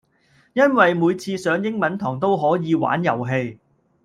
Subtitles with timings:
[0.53, 3.59] 因為每次上英文堂都可以玩遊戲